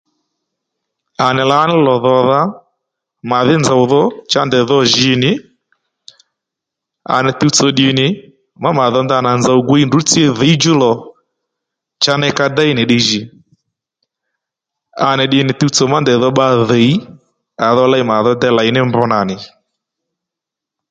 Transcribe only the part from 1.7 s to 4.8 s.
lò dhòdha màdhí nzòw dho cha ndèy dho